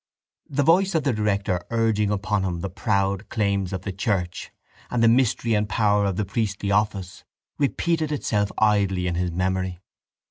[0.49, 4.49] The voice of the director urging upon him the proud claims of the church
[4.89, 7.23] and the mystery and power of the priestly office
[7.59, 9.79] repeated itself idly in his memory.